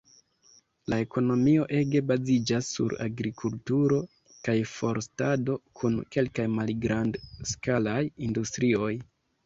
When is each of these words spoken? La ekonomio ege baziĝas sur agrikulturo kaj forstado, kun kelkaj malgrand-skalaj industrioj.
La 0.93 0.97
ekonomio 1.03 1.65
ege 1.79 2.01
baziĝas 2.13 2.71
sur 2.79 2.97
agrikulturo 3.07 4.01
kaj 4.49 4.57
forstado, 4.75 5.61
kun 5.83 6.03
kelkaj 6.19 6.51
malgrand-skalaj 6.59 7.99
industrioj. 8.31 8.95